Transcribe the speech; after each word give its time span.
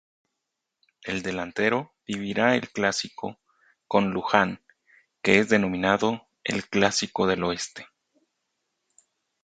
El 1.03 1.21
delantero 1.21 1.93
vivirá 2.07 2.55
el 2.55 2.71
clásico 2.71 3.37
con 3.87 4.09
Lujan 4.09 4.59
que 5.21 5.37
es 5.37 5.47
denominado 5.49 6.27
el 6.43 6.67
"Clásico 6.67 7.27
del 7.27 7.43
Oeste" 7.43 7.85